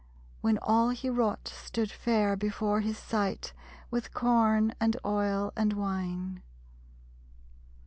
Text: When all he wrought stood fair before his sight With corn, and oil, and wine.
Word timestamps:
When 0.41 0.57
all 0.63 0.89
he 0.89 1.11
wrought 1.11 1.47
stood 1.47 1.91
fair 1.91 2.35
before 2.35 2.81
his 2.81 2.97
sight 2.97 3.53
With 3.91 4.15
corn, 4.15 4.73
and 4.81 4.97
oil, 5.05 5.53
and 5.55 5.73
wine. 5.73 6.41